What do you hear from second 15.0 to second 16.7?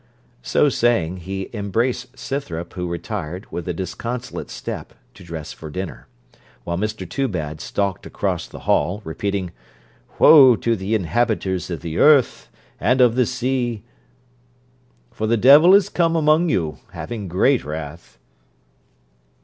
for the devil is come among